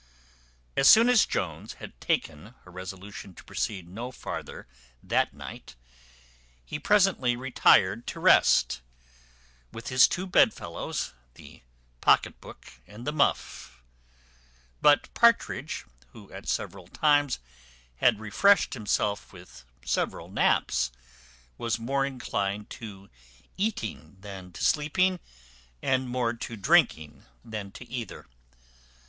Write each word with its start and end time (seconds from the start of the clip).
As 0.75 0.89
soon 0.89 1.09
as 1.09 1.27
Jones 1.27 1.73
had 1.73 2.01
taken 2.01 2.55
a 2.65 2.71
resolution 2.71 3.35
to 3.35 3.43
proceed 3.43 3.87
no 3.87 4.11
farther 4.11 4.67
that 5.03 5.31
night, 5.31 5.75
he 6.65 6.79
presently 6.79 7.35
retired 7.35 8.07
to 8.07 8.19
rest, 8.19 8.81
with 9.71 9.89
his 9.89 10.07
two 10.07 10.25
bedfellows, 10.25 11.13
the 11.35 11.61
pocket 12.01 12.41
book 12.41 12.65
and 12.87 13.05
the 13.05 13.11
muff; 13.13 13.83
but 14.81 15.13
Partridge, 15.13 15.85
who 16.13 16.31
at 16.31 16.47
several 16.47 16.87
times 16.87 17.37
had 17.97 18.19
refreshed 18.19 18.73
himself 18.73 19.31
with 19.31 19.65
several 19.85 20.29
naps, 20.31 20.89
was 21.59 21.77
more 21.77 22.07
inclined 22.07 22.71
to 22.71 23.07
eating 23.55 24.17
than 24.19 24.51
to 24.53 24.65
sleeping, 24.65 25.19
and 25.79 26.09
more 26.09 26.33
to 26.33 26.57
drinking 26.57 27.23
than 27.45 27.69
to 27.73 27.87
either. 27.87 28.25